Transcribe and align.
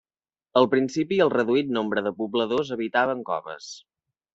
Al 0.61 0.67
principi 0.71 1.21
el 1.27 1.31
reduït 1.35 1.71
nombre 1.77 2.05
de 2.09 2.15
pobladors 2.23 2.77
habitava 2.79 3.19
en 3.21 3.27
coves. 3.33 3.75